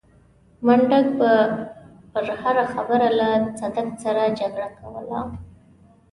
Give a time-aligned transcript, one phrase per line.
[0.65, 1.31] منډک به
[2.11, 5.19] پر هره خبره له صدک سره جګړه کوله.